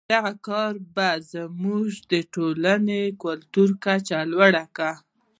[0.13, 4.93] دغه کار به زموږ د ټولنې کلتوري کچه لوړه کړي.